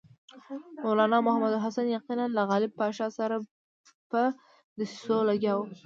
[0.83, 3.35] مولنا محمود الحسن یقیناً له غالب پاشا سره
[4.11, 4.21] په
[4.77, 5.65] دسیسو لګیا وو.